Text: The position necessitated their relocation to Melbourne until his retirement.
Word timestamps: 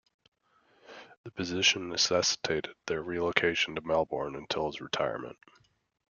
The 1.23 1.29
position 1.29 1.87
necessitated 1.89 2.73
their 2.87 3.03
relocation 3.03 3.75
to 3.75 3.81
Melbourne 3.81 4.35
until 4.35 4.65
his 4.65 4.81
retirement. 4.81 5.37